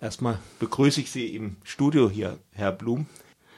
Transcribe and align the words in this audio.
Erstmal 0.00 0.38
begrüße 0.60 1.00
ich 1.00 1.10
Sie 1.10 1.34
im 1.34 1.56
Studio 1.64 2.08
hier, 2.08 2.38
Herr 2.52 2.72
Blum. 2.72 3.06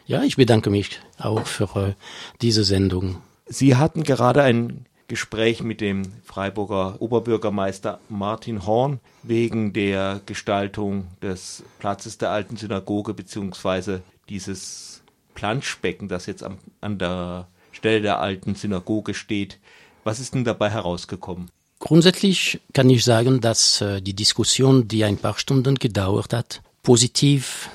Ja, 0.07 0.23
ich 0.23 0.37
bedanke 0.37 0.71
mich 0.71 1.01
auch 1.19 1.47
für 1.47 1.89
äh, 1.89 1.95
diese 2.41 2.65
Sendung. 2.65 3.21
Sie 3.47 3.77
hatten 3.77 4.05
gerade 4.05 4.43
ein 4.43 4.87
Gespräch 5.07 5.63
mit 5.63 5.81
dem 5.81 6.03
Freiburger 6.25 6.97
Oberbürgermeister 7.01 8.01
Martin 8.09 8.65
Horn 8.65 9.01
wegen 9.23 9.73
der 9.73 10.21
Gestaltung 10.25 11.09
des 11.21 11.63
Platzes 11.79 12.17
der 12.17 12.31
alten 12.31 12.57
Synagoge 12.57 13.13
beziehungsweise 13.13 14.03
dieses 14.29 15.03
Planschbecken, 15.35 16.09
das 16.09 16.27
jetzt 16.27 16.43
am, 16.43 16.59
an 16.81 16.99
der 16.99 17.49
Stelle 17.73 18.01
der 18.01 18.21
alten 18.21 18.55
Synagoge 18.55 19.15
steht. 19.15 19.59
Was 20.05 20.21
ist 20.21 20.35
denn 20.35 20.45
dabei 20.45 20.71
herausgekommen? 20.71 21.51
Grundsätzlich 21.81 22.61
kann 22.75 22.91
ich 22.91 23.05
sagen, 23.05 23.41
dass 23.41 23.81
äh, 23.81 24.01
die 24.01 24.15
Diskussion, 24.15 24.87
die 24.87 25.03
ein 25.03 25.17
paar 25.17 25.39
Stunden 25.39 25.77
gedauert 25.77 26.33
hat, 26.35 26.61
positiv 26.83 27.71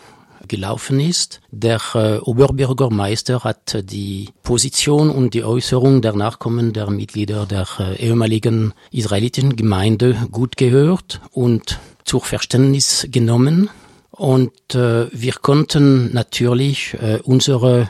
gelaufen 0.48 1.00
ist. 1.00 1.42
Der 1.52 1.82
äh, 1.96 2.18
Oberbürgermeister 2.20 3.44
hat 3.44 3.90
die 3.90 4.30
Position 4.44 5.10
und 5.10 5.34
die 5.34 5.44
Äußerung 5.44 6.04
der 6.04 6.14
Nachkommen 6.14 6.72
der 6.72 6.90
Mitglieder 6.92 7.48
der 7.48 7.68
äh, 7.80 7.96
ehemaligen 7.96 8.74
israelitischen 8.92 9.56
Gemeinde 9.56 10.16
gut 10.32 10.56
gehört 10.56 11.20
und 11.32 11.80
zur 12.04 12.22
Verständnis 12.22 13.08
genommen. 13.10 13.72
Und 14.12 14.76
äh, 14.76 15.08
wir 15.12 15.34
konnten 15.34 16.14
natürlich 16.14 16.94
äh, 17.02 17.20
unsere 17.24 17.90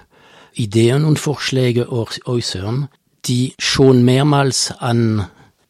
Ideen 0.54 1.04
und 1.04 1.20
Vorschläge 1.20 1.92
äußern, 1.92 2.88
die 3.26 3.54
schon 3.60 4.06
mehrmals 4.06 4.72
an 4.72 5.28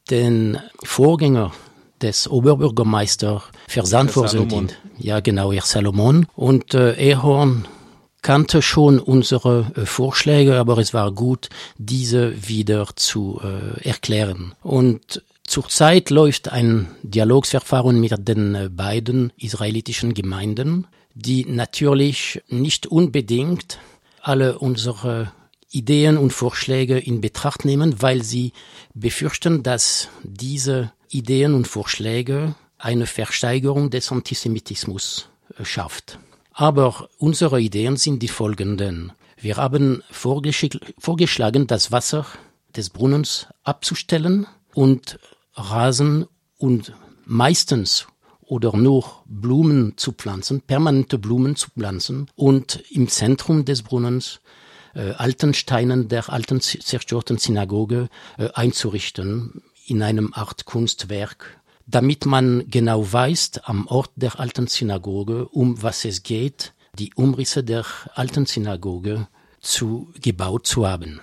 den 0.10 0.58
Vorgänger 0.84 1.52
des 2.02 2.28
Oberbürgermeisters 2.28 3.44
versandt 3.68 4.16
worden 4.16 4.50
sind. 4.50 4.78
Ja, 4.98 5.20
genau, 5.20 5.52
Herr 5.52 5.64
Salomon. 5.64 6.28
Und 6.36 6.74
äh, 6.74 6.94
Ehorn 6.94 7.68
kannte 8.22 8.62
schon 8.62 9.00
unsere 9.00 9.72
äh, 9.76 9.86
Vorschläge, 9.86 10.58
aber 10.58 10.78
es 10.80 10.94
war 10.94 11.12
gut, 11.12 11.50
diese 11.78 12.48
wieder 12.48 12.88
zu 12.96 13.40
äh, 13.44 13.88
erklären. 13.88 14.54
Und 14.64 15.24
zurzeit 15.46 16.10
läuft 16.10 16.52
ein 16.52 16.88
Dialogsverfahren 17.04 18.00
mit 18.00 18.28
den 18.28 18.56
äh, 18.56 18.70
beiden 18.70 19.32
israelitischen 19.38 20.14
Gemeinden, 20.14 20.88
die 21.14 21.46
natürlich 21.46 22.42
nicht 22.50 22.88
unbedingt 22.88 23.80
alle 24.22 24.58
unsere 24.58 25.32
Ideen 25.76 26.18
und 26.18 26.32
Vorschläge 26.32 26.98
in 26.98 27.22
Betracht 27.22 27.66
nehmen, 27.66 28.02
weil 28.02 28.24
sie 28.24 28.54
befürchten, 28.94 29.62
dass 29.62 30.08
diese 30.24 30.94
Ideen 31.10 31.54
und 31.54 31.68
Vorschläge 31.68 32.56
eine 32.78 33.06
Versteigerung 33.06 33.90
des 33.90 34.12
Antisemitismus 34.12 35.30
äh, 35.58 35.66
schafft. 35.66 36.20
Aber 36.52 37.10
unsere 37.18 37.60
Ideen 37.60 37.98
sind 37.98 38.24
die 38.24 38.30
folgenden. 38.30 39.12
Wir 39.38 39.58
haben 39.58 40.02
vorgeschlagen, 40.10 41.68
das 41.68 41.92
Wasser 41.92 42.26
des 42.76 42.90
Brunnens 42.90 43.48
abzustellen 43.64 44.48
und 44.74 45.20
Rasen 45.56 46.26
und 46.58 46.94
meistens 47.26 48.08
oder 48.42 48.76
nur 48.78 49.24
Blumen 49.26 49.98
zu 49.98 50.14
pflanzen, 50.14 50.62
permanente 50.62 51.18
Blumen 51.18 51.56
zu 51.56 51.70
pflanzen 51.72 52.28
und 52.36 52.84
im 52.92 53.08
Zentrum 53.10 53.66
des 53.66 53.82
Brunnens 53.82 54.40
äh, 54.96 55.12
alten 55.12 55.54
Steinen 55.54 56.08
der 56.08 56.30
alten 56.30 56.62
zerstörten 56.62 57.38
Synagoge 57.38 58.10
äh, 58.38 58.50
einzurichten 58.54 59.62
in 59.86 60.02
einem 60.02 60.34
Art 60.34 60.66
Kunstwerk, 60.66 61.62
damit 61.86 62.26
man 62.26 62.64
genau 62.70 63.12
weiß 63.12 63.52
am 63.64 63.88
Ort 63.88 64.12
der 64.16 64.40
alten 64.40 64.68
Synagoge, 64.68 65.48
um 65.50 65.82
was 65.84 66.06
es 66.06 66.24
geht, 66.24 66.74
die 66.98 67.14
Umrisse 67.14 67.64
der 67.64 67.86
alten 68.16 68.46
Synagoge 68.46 69.28
zu 69.60 70.12
gebaut 70.22 70.66
zu 70.66 70.88
haben. 70.88 71.20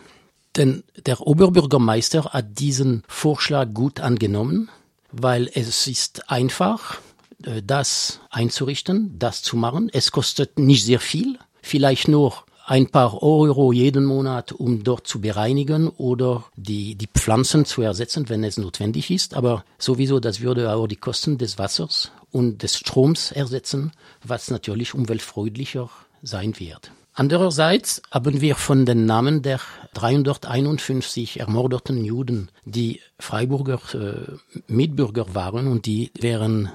Denn 0.56 0.84
der 1.06 1.20
Oberbürgermeister 1.20 2.24
hat 2.24 2.58
diesen 2.58 3.04
Vorschlag 3.08 3.72
gut 3.72 4.00
angenommen, 4.00 4.68
weil 5.10 5.50
es 5.54 5.86
ist 5.86 6.30
einfach, 6.30 6.98
äh, 7.44 7.62
das 7.62 8.20
einzurichten, 8.30 9.18
das 9.18 9.42
zu 9.42 9.56
machen. 9.56 9.90
Es 9.92 10.12
kostet 10.12 10.58
nicht 10.58 10.84
sehr 10.84 11.00
viel, 11.00 11.38
vielleicht 11.62 12.08
nur 12.08 12.44
ein 12.64 12.88
paar 12.88 13.22
Euro 13.22 13.72
jeden 13.72 14.04
Monat, 14.04 14.52
um 14.52 14.84
dort 14.84 15.06
zu 15.06 15.20
bereinigen 15.20 15.88
oder 15.88 16.44
die, 16.56 16.94
die 16.94 17.08
Pflanzen 17.08 17.64
zu 17.64 17.82
ersetzen, 17.82 18.28
wenn 18.28 18.44
es 18.44 18.56
notwendig 18.56 19.10
ist. 19.10 19.34
Aber 19.34 19.64
sowieso, 19.78 20.20
das 20.20 20.40
würde 20.40 20.72
auch 20.72 20.86
die 20.86 20.96
Kosten 20.96 21.38
des 21.38 21.58
Wassers 21.58 22.12
und 22.30 22.62
des 22.62 22.76
Stroms 22.78 23.32
ersetzen, 23.32 23.92
was 24.24 24.50
natürlich 24.50 24.94
umweltfreundlicher 24.94 25.90
sein 26.22 26.58
wird. 26.58 26.92
Andererseits 27.14 28.00
haben 28.10 28.40
wir 28.40 28.54
von 28.54 28.86
den 28.86 29.04
Namen 29.04 29.42
der 29.42 29.60
351 29.94 31.40
ermordeten 31.40 32.04
Juden, 32.04 32.48
die 32.64 33.00
Freiburger 33.18 33.80
äh, 33.92 34.62
Mitbürger 34.66 35.34
waren 35.34 35.66
und 35.66 35.84
die 35.84 36.10
während 36.18 36.68
äh, 36.68 36.70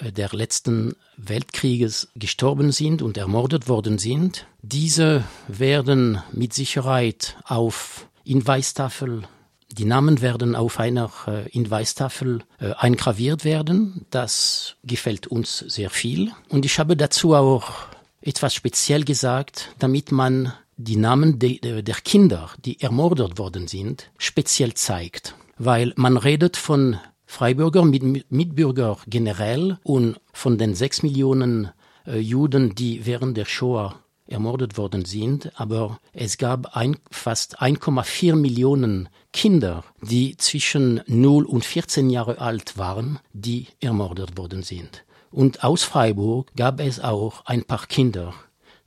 der 0.00 0.30
letzten 0.32 0.96
Weltkrieges 1.16 2.08
gestorben 2.16 2.72
sind 2.72 3.02
und 3.02 3.16
ermordet 3.16 3.68
worden 3.68 3.98
sind. 3.98 4.46
Diese 4.62 5.24
werden 5.48 6.22
mit 6.32 6.54
Sicherheit 6.54 7.36
auf 7.44 8.06
Hinweistafel 8.24 9.24
die 9.72 9.84
Namen 9.84 10.20
werden 10.20 10.56
auf 10.56 10.80
einer 10.80 11.10
äh, 11.26 11.48
Hinweistafel 11.48 12.42
äh, 12.58 12.72
eingraviert 12.72 13.44
werden. 13.44 14.04
Das 14.10 14.74
gefällt 14.82 15.28
uns 15.28 15.58
sehr 15.58 15.90
viel. 15.90 16.32
Und 16.48 16.64
ich 16.64 16.78
habe 16.78 16.96
dazu 16.96 17.34
auch 17.34 17.72
etwas 18.20 18.54
speziell 18.54 19.04
gesagt, 19.04 19.74
damit 19.78 20.12
man 20.12 20.52
die 20.76 20.96
Namen 20.96 21.38
de, 21.38 21.82
der 21.82 21.94
Kinder, 21.96 22.50
die 22.64 22.80
ermordet 22.80 23.38
worden 23.38 23.68
sind, 23.68 24.10
speziell 24.18 24.74
zeigt. 24.74 25.34
Weil 25.56 25.92
man 25.96 26.16
redet 26.16 26.56
von 26.56 26.98
Freibürger, 27.30 27.84
mit, 27.84 28.32
Mitbürger 28.32 28.98
generell 29.06 29.78
und 29.84 30.20
von 30.32 30.58
den 30.58 30.74
sechs 30.74 31.04
Millionen 31.04 31.70
äh, 32.04 32.18
Juden, 32.18 32.74
die 32.74 33.06
während 33.06 33.36
der 33.36 33.44
Shoah 33.44 33.94
ermordet 34.26 34.76
worden 34.76 35.04
sind, 35.04 35.52
aber 35.54 36.00
es 36.12 36.38
gab 36.38 36.76
ein, 36.76 36.96
fast 37.08 37.62
1,4 37.62 38.34
Millionen 38.34 39.08
Kinder, 39.32 39.84
die 40.02 40.36
zwischen 40.38 41.02
0 41.06 41.44
und 41.44 41.64
14 41.64 42.10
Jahre 42.10 42.40
alt 42.40 42.76
waren, 42.76 43.20
die 43.32 43.68
ermordet 43.80 44.36
worden 44.36 44.64
sind. 44.64 45.04
Und 45.30 45.62
aus 45.62 45.84
Freiburg 45.84 46.50
gab 46.56 46.80
es 46.80 46.98
auch 46.98 47.46
ein 47.46 47.62
paar 47.62 47.86
Kinder, 47.86 48.34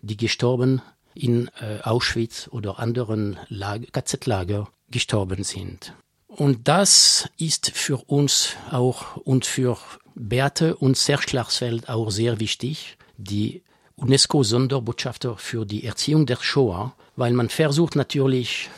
die 0.01 0.17
gestorben 0.17 0.81
in 1.15 1.47
äh, 1.61 1.81
Auschwitz 1.81 2.49
oder 2.51 2.77
anderen 2.77 3.37
KZ-Lager 3.49 4.67
gestorben 4.91 5.45
sind. 5.45 5.93
Und 6.35 6.67
das 6.67 7.29
ist 7.37 7.71
für 7.75 7.97
uns 8.07 8.55
auch 8.71 9.17
und 9.17 9.45
für 9.45 9.77
Beate 10.15 10.75
und 10.75 10.97
Serge 10.97 11.25
Klarsfeld 11.27 11.89
auch 11.89 12.09
sehr 12.09 12.39
wichtig, 12.39 12.97
die 13.17 13.61
UNESCO-Sonderbotschafter 13.97 15.37
für 15.37 15.65
die 15.65 15.85
Erziehung 15.85 16.25
der 16.25 16.37
Shoah, 16.41 16.95
weil 17.15 17.33
man 17.33 17.49
versucht 17.49 17.95
natürlich, 17.95 18.69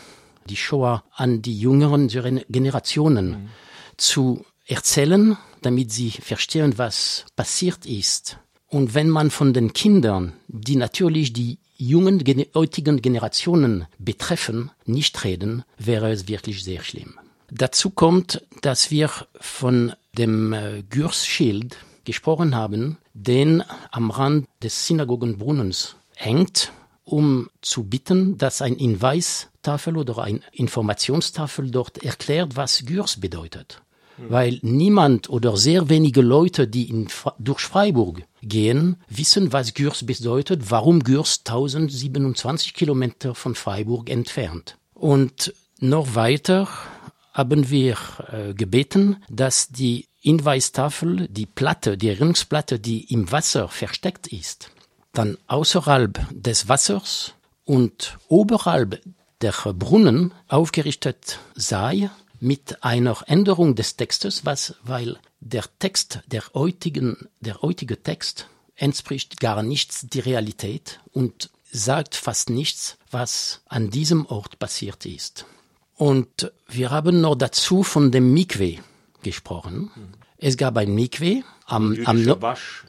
die 0.50 0.58
Shoah 0.58 1.04
an 1.14 1.42
die 1.42 1.58
jüngeren 1.58 2.10
Generationen 2.50 3.30
mhm. 3.30 3.50
zu 3.96 4.46
erzählen, 4.68 5.38
damit 5.62 5.94
sie 5.94 6.12
verstehen, 6.12 6.78
was 6.78 7.26
passiert 7.38 7.86
ist. 7.86 8.38
Und 8.68 8.94
wenn 8.94 9.10
man 9.10 9.32
von 9.32 9.54
den 9.54 9.72
Kindern, 9.72 10.34
die 10.50 10.76
natürlich 10.76 11.32
die 11.32 11.60
jungen 11.78 12.22
heutigen 12.54 13.02
Generationen 13.02 13.88
betreffen, 13.98 14.72
nicht 14.86 15.24
reden, 15.24 15.64
wäre 15.78 16.12
es 16.12 16.28
wirklich 16.28 16.64
sehr 16.64 16.84
schlimm. 16.84 17.18
Dazu 17.58 17.90
kommt, 17.90 18.42
dass 18.62 18.92
wir 18.92 19.10
von 19.40 19.94
dem 20.18 20.52
äh, 20.52 20.84
Gürsschild 20.90 21.78
gesprochen 22.04 22.54
haben, 22.54 22.98
den 23.14 23.64
am 23.92 24.12
Rand 24.12 24.48
des 24.62 24.88
Synagogenbrunnens 24.88 25.96
hängt, 26.16 26.74
um 27.06 27.50
zu 27.62 27.86
bitten, 27.86 28.38
dass 28.38 28.62
ein 28.62 28.76
Hinweistafel 28.76 29.96
oder 29.96 30.18
ein 30.20 30.44
Informationstafel 30.52 31.72
dort 31.72 32.04
erklärt, 32.04 32.58
was 32.58 32.86
Gürs 32.86 33.22
bedeutet. 33.22 33.82
Mhm. 34.18 34.24
Weil 34.30 34.60
niemand 34.62 35.30
oder 35.30 35.56
sehr 35.56 35.88
wenige 35.88 36.22
Leute, 36.22 36.68
die 36.68 36.90
in, 36.90 37.08
durch 37.40 37.62
Freiburg 37.62 38.24
gehen, 38.42 38.98
wissen, 39.08 39.54
was 39.54 39.74
Gürs 39.74 40.06
bedeutet, 40.06 40.72
warum 40.72 41.04
Gürs 41.04 41.40
1027 41.46 42.74
Kilometer 42.74 43.34
von 43.34 43.56
Freiburg 43.56 44.10
entfernt. 44.10 44.78
Und 44.94 45.54
noch 45.80 46.16
weiter 46.16 46.68
haben 47.36 47.70
wir 47.70 47.98
äh, 48.32 48.54
gebeten, 48.54 49.22
dass 49.30 49.68
die 49.68 50.08
Hinweistafel, 50.22 51.28
die 51.28 51.46
Platte, 51.46 51.98
die 51.98 52.08
Erinnerungsplatte, 52.08 52.80
die 52.80 53.12
im 53.14 53.30
Wasser 53.30 53.68
versteckt 53.68 54.28
ist, 54.28 54.72
dann 55.12 55.38
außerhalb 55.48 56.26
des 56.32 56.70
Wassers 56.70 57.34
und 57.66 58.18
oberhalb 58.30 59.02
der 59.42 59.52
Brunnen 59.52 60.34
aufgerichtet 60.48 61.40
sei 61.56 62.10
mit 62.40 62.84
einer 62.86 63.18
Änderung 63.28 63.76
des 63.76 63.98
Textes, 63.98 64.46
was, 64.46 64.76
weil 64.84 65.20
der 65.42 65.66
Text, 65.80 66.22
der 66.28 66.44
heutigen, 66.54 67.28
der 67.42 67.62
heutige 67.62 68.02
Text 68.02 68.48
entspricht 68.76 69.42
gar 69.42 69.62
nichts 69.62 70.08
die 70.08 70.22
Realität 70.22 71.02
und 71.12 71.50
sagt 71.70 72.16
fast 72.16 72.50
nichts, 72.50 72.98
was 73.12 73.62
an 73.66 73.90
diesem 73.90 74.26
Ort 74.26 74.58
passiert 74.58 75.06
ist. 75.06 75.46
Und 75.96 76.52
wir 76.68 76.92
haben 76.92 77.22
noch 77.22 77.36
dazu 77.36 77.84
von 77.84 78.12
dem 78.12 78.34
Mikwe 78.34 78.78
gesprochen. 79.24 79.92
Mhm. 79.96 80.14
Es 80.38 80.58
gab 80.58 80.78
ein 80.78 80.94
Mikwe 80.94 81.44
am, 81.66 81.98
am 82.06 82.24
no 82.24 82.38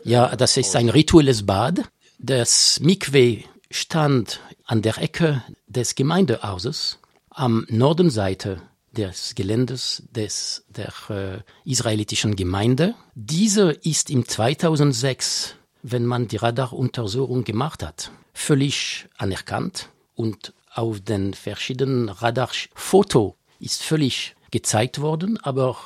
ja, 0.04 0.34
das 0.36 0.56
ist 0.56 0.74
ein 0.76 0.88
rituelles 0.88 1.46
Bad. 1.46 1.84
Das 2.18 2.80
Mikwe 2.80 3.44
stand 3.70 4.40
an 4.64 4.82
der 4.82 4.98
Ecke 4.98 5.42
des 5.66 5.94
Gemeindehauses 5.94 6.98
am 7.30 7.66
Nordenseite 7.68 8.62
des 8.92 9.34
Geländes 9.34 10.02
des, 10.10 10.64
der 10.68 10.92
äh, 11.10 11.70
israelitischen 11.70 12.34
Gemeinde. 12.34 12.94
Diese 13.14 13.70
ist 13.70 14.10
im 14.10 14.26
2006, 14.26 15.54
wenn 15.82 16.06
man 16.06 16.28
die 16.28 16.36
Radaruntersuchung 16.36 17.44
gemacht 17.44 17.82
hat, 17.82 18.10
völlig 18.32 19.06
anerkannt 19.18 19.90
und 20.14 20.54
auf 20.76 21.00
den 21.00 21.34
verschiedenen 21.34 22.08
Radarfoto 22.08 23.36
ist 23.58 23.82
völlig 23.82 24.36
gezeigt 24.50 25.00
worden, 25.00 25.38
aber 25.42 25.76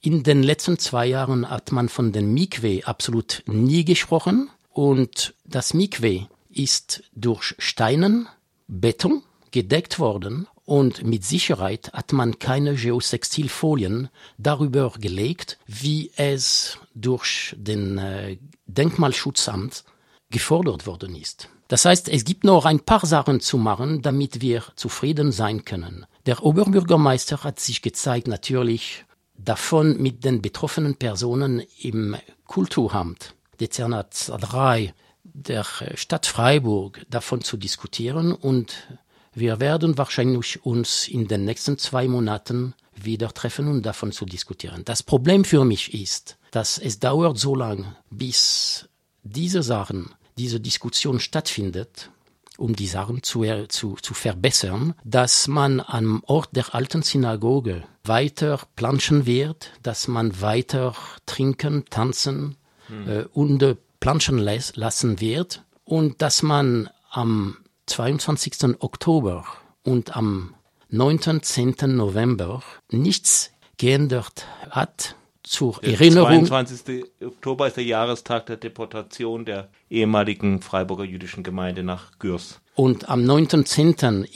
in 0.00 0.22
den 0.22 0.42
letzten 0.42 0.78
zwei 0.78 1.06
Jahren 1.06 1.48
hat 1.48 1.72
man 1.72 1.88
von 1.88 2.12
den 2.12 2.32
Mikwe 2.32 2.82
absolut 2.84 3.42
nie 3.46 3.84
gesprochen 3.84 4.50
und 4.72 5.34
das 5.44 5.74
Mikwe 5.74 6.26
ist 6.48 7.04
durch 7.14 7.54
Steinen, 7.58 8.28
Beton 8.66 9.22
gedeckt 9.50 9.98
worden 9.98 10.46
und 10.64 11.04
mit 11.04 11.24
Sicherheit 11.24 11.92
hat 11.92 12.12
man 12.12 12.38
keine 12.38 12.74
Geosextilfolien 12.74 14.08
darüber 14.38 14.92
gelegt, 14.98 15.58
wie 15.66 16.12
es 16.16 16.78
durch 16.94 17.54
den 17.58 17.98
äh, 17.98 18.38
Denkmalschutzamt 18.66 19.84
gefordert 20.30 20.86
worden 20.86 21.16
ist. 21.16 21.48
Das 21.70 21.84
heißt, 21.84 22.08
es 22.08 22.24
gibt 22.24 22.42
noch 22.42 22.64
ein 22.64 22.80
paar 22.80 23.06
Sachen 23.06 23.38
zu 23.38 23.56
machen, 23.56 24.02
damit 24.02 24.40
wir 24.40 24.64
zufrieden 24.74 25.30
sein 25.30 25.64
können. 25.64 26.04
Der 26.26 26.42
Oberbürgermeister 26.42 27.44
hat 27.44 27.60
sich 27.60 27.80
gezeigt, 27.80 28.26
natürlich 28.26 29.04
davon 29.38 29.96
mit 30.02 30.24
den 30.24 30.42
betroffenen 30.42 30.96
Personen 30.96 31.62
im 31.80 32.16
Kulturamt, 32.46 33.36
Dezernat 33.60 34.32
3 34.40 34.92
der 35.22 35.64
Stadt 35.94 36.26
Freiburg 36.26 37.06
davon 37.08 37.40
zu 37.40 37.56
diskutieren 37.56 38.32
und 38.32 38.74
wir 39.32 39.60
werden 39.60 39.96
wahrscheinlich 39.96 40.66
uns 40.66 41.06
in 41.06 41.28
den 41.28 41.44
nächsten 41.44 41.78
zwei 41.78 42.08
Monaten 42.08 42.74
wieder 42.96 43.32
treffen 43.32 43.68
und 43.68 43.86
davon 43.86 44.10
zu 44.10 44.26
diskutieren. 44.26 44.84
Das 44.84 45.04
Problem 45.04 45.44
für 45.44 45.64
mich 45.64 45.94
ist, 45.94 46.36
dass 46.50 46.78
es 46.78 46.98
dauert 46.98 47.38
so 47.38 47.54
lang, 47.54 47.94
bis 48.10 48.88
diese 49.22 49.62
Sachen, 49.62 50.10
diese 50.40 50.58
Diskussion 50.58 51.20
stattfindet, 51.20 52.10
um 52.56 52.74
die 52.74 52.86
Sachen 52.86 53.22
zu, 53.22 53.44
zu, 53.68 53.96
zu 54.00 54.14
verbessern, 54.14 54.94
dass 55.04 55.48
man 55.48 55.80
am 55.80 56.22
Ort 56.26 56.56
der 56.56 56.74
alten 56.74 57.02
Synagoge 57.02 57.84
weiter 58.04 58.58
planschen 58.74 59.26
wird, 59.26 59.70
dass 59.82 60.08
man 60.08 60.40
weiter 60.40 60.94
trinken, 61.26 61.84
tanzen 61.90 62.56
hm. 62.86 63.08
äh, 63.08 63.24
und 63.34 63.76
planschen 64.00 64.38
lassen 64.38 65.20
wird 65.20 65.62
und 65.84 66.22
dass 66.22 66.42
man 66.42 66.88
am 67.10 67.58
22. 67.84 68.80
Oktober 68.80 69.44
und 69.82 70.16
am 70.16 70.54
9. 70.88 71.42
10. 71.42 71.74
November 71.96 72.62
nichts 72.90 73.50
geändert 73.76 74.46
hat 74.70 75.16
zur 75.42 75.80
der 75.82 75.92
Erinnerung. 75.92 76.46
22. 76.46 77.04
Oktober 77.24 77.66
ist 77.66 77.76
der 77.76 77.84
Jahrestag 77.84 78.46
der 78.46 78.56
Deportation 78.56 79.44
der 79.44 79.68
ehemaligen 79.88 80.60
Freiburger 80.60 81.04
jüdischen 81.04 81.42
Gemeinde 81.42 81.82
nach 81.82 82.18
Gürs. 82.18 82.60
Und 82.74 83.08
am 83.08 83.24
9.10. 83.24 84.26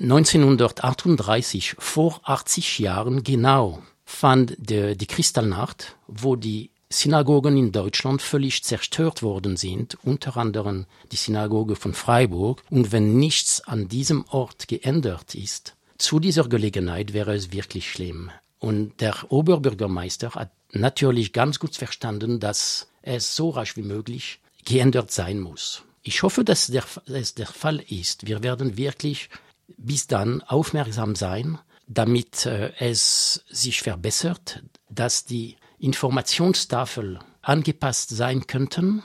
1938, 0.00 1.76
vor 1.78 2.20
80 2.24 2.78
Jahren 2.80 3.22
genau, 3.22 3.82
fand 4.04 4.56
die, 4.58 4.96
die 4.96 5.06
Kristallnacht, 5.06 5.96
wo 6.08 6.36
die 6.36 6.70
Synagogen 6.90 7.56
in 7.56 7.72
Deutschland 7.72 8.22
völlig 8.22 8.62
zerstört 8.62 9.22
worden 9.22 9.56
sind, 9.56 9.96
unter 10.04 10.36
anderem 10.36 10.86
die 11.10 11.16
Synagoge 11.16 11.76
von 11.76 11.94
Freiburg. 11.94 12.62
Und 12.70 12.92
wenn 12.92 13.16
nichts 13.16 13.60
an 13.62 13.88
diesem 13.88 14.24
Ort 14.30 14.68
geändert 14.68 15.34
ist, 15.34 15.74
zu 15.98 16.20
dieser 16.20 16.48
Gelegenheit 16.48 17.12
wäre 17.12 17.34
es 17.34 17.52
wirklich 17.52 17.90
schlimm. 17.90 18.30
Und 18.64 19.02
der 19.02 19.30
Oberbürgermeister 19.30 20.30
hat 20.30 20.50
natürlich 20.72 21.34
ganz 21.34 21.58
gut 21.58 21.76
verstanden, 21.76 22.40
dass 22.40 22.88
es 23.02 23.36
so 23.36 23.50
rasch 23.50 23.76
wie 23.76 23.82
möglich 23.82 24.40
geändert 24.64 25.10
sein 25.10 25.38
muss. 25.38 25.82
Ich 26.02 26.22
hoffe, 26.22 26.44
dass 26.44 26.68
der, 26.68 26.82
es 27.04 27.34
der 27.34 27.46
Fall 27.46 27.80
ist. 27.90 28.26
Wir 28.26 28.42
werden 28.42 28.78
wirklich 28.78 29.28
bis 29.76 30.06
dann 30.06 30.40
aufmerksam 30.40 31.14
sein, 31.14 31.58
damit 31.88 32.46
äh, 32.46 32.72
es 32.78 33.44
sich 33.50 33.82
verbessert, 33.82 34.62
dass 34.88 35.26
die 35.26 35.56
Informationstafel 35.78 37.18
angepasst 37.42 38.08
sein 38.16 38.46
könnten, 38.46 39.02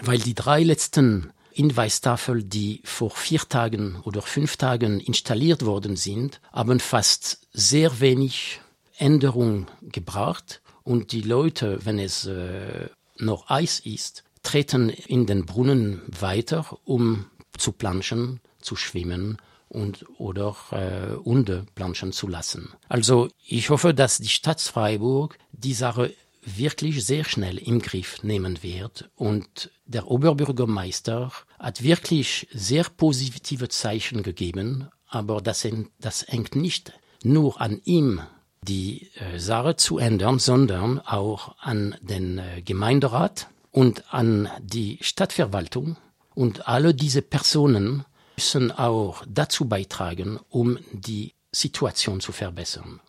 weil 0.00 0.20
die 0.20 0.34
drei 0.34 0.62
letzten 0.62 1.32
Hinweistafel, 1.50 2.44
die 2.44 2.80
vor 2.84 3.10
vier 3.10 3.40
Tagen 3.40 4.00
oder 4.04 4.22
fünf 4.22 4.56
Tagen 4.56 5.00
installiert 5.00 5.66
worden 5.66 5.96
sind, 5.96 6.40
haben 6.52 6.78
fast 6.78 7.48
sehr 7.52 7.98
wenig 7.98 8.60
Änderung 9.00 9.66
gebracht 9.82 10.60
und 10.82 11.12
die 11.12 11.22
Leute, 11.22 11.84
wenn 11.84 11.98
es 11.98 12.26
äh, 12.26 12.88
noch 13.18 13.50
Eis 13.50 13.80
ist, 13.80 14.24
treten 14.42 14.88
in 14.88 15.26
den 15.26 15.46
Brunnen 15.46 16.02
weiter, 16.08 16.78
um 16.84 17.26
zu 17.56 17.72
planschen, 17.72 18.40
zu 18.60 18.76
schwimmen 18.76 19.38
und 19.68 20.04
oder 20.18 20.56
äh, 20.72 21.16
Hunde 21.24 21.66
planschen 21.74 22.12
zu 22.12 22.26
lassen. 22.26 22.70
Also 22.88 23.28
ich 23.46 23.70
hoffe, 23.70 23.94
dass 23.94 24.18
die 24.18 24.28
Stadt 24.28 24.60
Freiburg 24.60 25.38
die 25.52 25.74
Sache 25.74 26.12
wirklich 26.42 27.04
sehr 27.04 27.24
schnell 27.24 27.58
im 27.58 27.80
Griff 27.80 28.22
nehmen 28.22 28.62
wird 28.62 29.10
und 29.14 29.70
der 29.84 30.10
Oberbürgermeister 30.10 31.32
hat 31.58 31.82
wirklich 31.82 32.48
sehr 32.52 32.84
positive 32.84 33.68
Zeichen 33.68 34.22
gegeben, 34.22 34.88
aber 35.06 35.40
das, 35.40 35.66
das 35.98 36.26
hängt 36.26 36.56
nicht 36.56 36.92
nur 37.22 37.60
an 37.60 37.80
ihm, 37.84 38.22
die 38.62 39.10
äh, 39.14 39.38
Sache 39.38 39.76
zu 39.76 39.98
ändern, 39.98 40.38
sondern 40.38 41.00
auch 41.00 41.56
an 41.60 41.96
den 42.02 42.38
äh, 42.38 42.62
Gemeinderat 42.62 43.48
und 43.72 44.12
an 44.12 44.48
die 44.60 44.98
Stadtverwaltung 45.00 45.96
und 46.34 46.68
alle 46.68 46.94
diese 46.94 47.22
Personen 47.22 48.04
müssen 48.36 48.72
auch 48.72 49.24
dazu 49.28 49.66
beitragen, 49.66 50.38
um 50.48 50.78
die 50.92 51.34
Situation 51.52 52.20
zu 52.20 52.32
verbessern. 52.32 53.00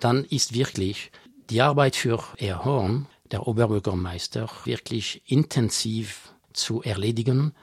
Dann 0.00 0.24
ist 0.24 0.54
wirklich 0.54 1.10
die 1.50 1.62
Arbeit 1.62 1.96
für 1.96 2.22
Herr 2.38 2.64
Horn, 2.64 3.06
der 3.30 3.46
Oberbürgermeister, 3.46 4.50
wirklich 4.64 5.22
intensiv 5.26 6.32
zu 6.52 6.82
erledigen, 6.82 7.54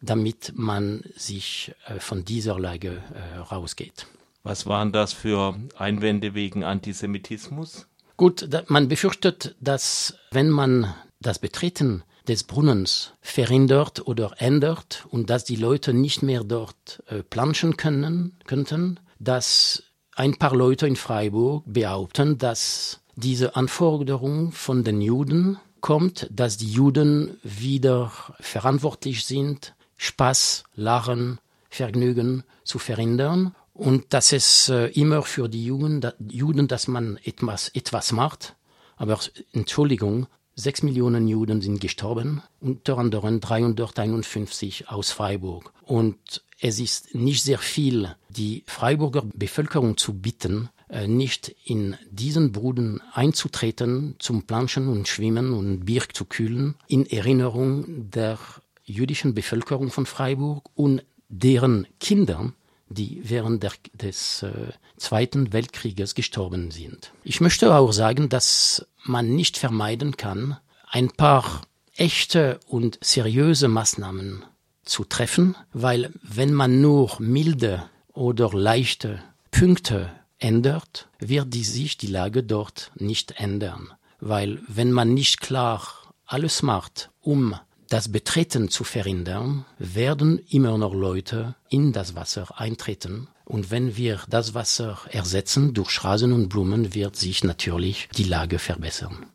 damit 0.00 0.52
man 0.56 1.02
sich 1.16 1.72
äh, 1.86 2.00
von 2.00 2.24
dieser 2.24 2.58
Lage 2.58 3.02
äh, 3.14 3.38
rausgeht. 3.38 4.06
Was 4.42 4.66
waren 4.66 4.92
das 4.92 5.12
für 5.12 5.56
Einwände 5.76 6.34
wegen 6.34 6.64
Antisemitismus? 6.64 7.86
Gut, 8.16 8.48
man 8.68 8.88
befürchtet, 8.88 9.56
dass 9.60 10.14
wenn 10.30 10.50
man 10.50 10.94
das 11.20 11.38
Betreten 11.38 12.02
des 12.28 12.44
Brunnens 12.44 13.12
verhindert 13.20 14.06
oder 14.06 14.34
ändert 14.38 15.06
und 15.10 15.30
dass 15.30 15.44
die 15.44 15.56
Leute 15.56 15.92
nicht 15.92 16.22
mehr 16.22 16.44
dort 16.44 17.02
äh, 17.08 17.22
planschen 17.22 17.76
können, 17.76 18.38
könnten, 18.46 19.00
dass 19.18 19.82
ein 20.14 20.36
paar 20.36 20.54
Leute 20.54 20.86
in 20.86 20.96
Freiburg 20.96 21.64
behaupten, 21.66 22.38
dass 22.38 23.00
diese 23.16 23.56
Anforderung 23.56 24.52
von 24.52 24.84
den 24.84 25.00
Juden 25.00 25.58
kommt, 25.80 26.28
dass 26.30 26.56
die 26.56 26.70
Juden 26.70 27.38
wieder 27.42 28.12
verantwortlich 28.38 29.24
sind, 29.24 29.74
Spaß, 29.96 30.64
Lachen, 30.74 31.38
Vergnügen 31.68 32.44
zu 32.64 32.78
verhindern 32.78 33.54
und 33.80 34.12
dass 34.12 34.32
es 34.32 34.68
äh, 34.68 34.86
immer 34.88 35.22
für 35.22 35.48
die 35.48 35.64
Juden, 35.64 36.12
Juden, 36.28 36.68
dass 36.68 36.86
man 36.86 37.18
etwas, 37.24 37.68
etwas 37.68 38.12
macht. 38.12 38.54
Aber 38.96 39.18
Entschuldigung, 39.52 40.26
Sechs 40.56 40.82
Millionen 40.82 41.26
Juden 41.26 41.62
sind 41.62 41.80
gestorben, 41.80 42.42
unter 42.60 42.98
anderem 42.98 43.40
351 43.40 44.90
aus 44.90 45.10
Freiburg. 45.10 45.72
Und 45.86 46.42
es 46.60 46.78
ist 46.78 47.14
nicht 47.14 47.42
sehr 47.42 47.56
viel, 47.56 48.14
die 48.28 48.64
Freiburger 48.66 49.22
Bevölkerung 49.32 49.96
zu 49.96 50.12
bitten, 50.12 50.68
äh, 50.90 51.06
nicht 51.08 51.56
in 51.64 51.96
diesen 52.10 52.52
Bruden 52.52 53.00
einzutreten, 53.14 54.16
zum 54.18 54.42
Planschen 54.42 54.88
und 54.88 55.08
Schwimmen 55.08 55.54
und 55.54 55.86
Bier 55.86 56.02
zu 56.12 56.26
kühlen, 56.26 56.74
in 56.88 57.06
Erinnerung 57.06 58.10
der 58.10 58.38
jüdischen 58.84 59.32
Bevölkerung 59.32 59.90
von 59.90 60.04
Freiburg 60.04 60.68
und 60.74 61.02
deren 61.30 61.86
Kinder, 62.00 62.52
die 62.90 63.22
während 63.24 63.62
der, 63.62 63.72
des 63.94 64.42
äh, 64.42 64.52
Zweiten 64.96 65.52
Weltkrieges 65.52 66.14
gestorben 66.14 66.70
sind. 66.70 67.12
Ich 67.24 67.40
möchte 67.40 67.74
auch 67.74 67.92
sagen, 67.92 68.28
dass 68.28 68.86
man 69.04 69.34
nicht 69.34 69.56
vermeiden 69.56 70.16
kann, 70.16 70.58
ein 70.88 71.10
paar 71.10 71.62
echte 71.96 72.60
und 72.66 72.98
seriöse 73.00 73.68
Maßnahmen 73.68 74.44
zu 74.84 75.04
treffen, 75.04 75.56
weil 75.72 76.12
wenn 76.22 76.52
man 76.52 76.80
nur 76.80 77.16
milde 77.20 77.88
oder 78.12 78.50
leichte 78.52 79.22
Punkte 79.50 80.10
ändert, 80.38 81.08
wird 81.18 81.54
die 81.54 81.64
sich 81.64 81.96
die 81.96 82.08
Lage 82.08 82.42
dort 82.42 82.90
nicht 82.96 83.32
ändern. 83.40 83.92
Weil 84.18 84.60
wenn 84.66 84.90
man 84.90 85.14
nicht 85.14 85.40
klar 85.40 85.86
alles 86.26 86.62
macht, 86.62 87.10
um 87.20 87.54
das 87.90 88.10
Betreten 88.10 88.68
zu 88.68 88.84
verhindern, 88.84 89.66
werden 89.78 90.38
immer 90.48 90.78
noch 90.78 90.94
Leute 90.94 91.56
in 91.68 91.92
das 91.92 92.14
Wasser 92.14 92.58
eintreten. 92.58 93.26
Und 93.44 93.72
wenn 93.72 93.96
wir 93.96 94.20
das 94.28 94.54
Wasser 94.54 94.98
ersetzen 95.10 95.74
durch 95.74 96.04
Rasen 96.04 96.32
und 96.32 96.48
Blumen, 96.48 96.94
wird 96.94 97.16
sich 97.16 97.42
natürlich 97.42 98.08
die 98.16 98.22
Lage 98.22 98.60
verbessern. 98.60 99.26